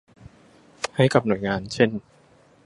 [0.95, 1.89] ให้กับหน่วยงานเช่น